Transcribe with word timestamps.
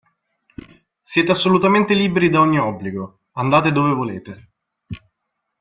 Siete 0.99 1.29
assolutamente 1.31 1.93
liberi 1.93 2.31
da 2.31 2.39
ogni 2.39 2.57
obbligo, 2.57 3.19
andate 3.33 3.71
dove 3.71 3.93
volete. 3.93 4.49